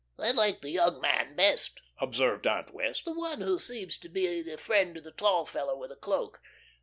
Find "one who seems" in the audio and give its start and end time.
3.13-3.99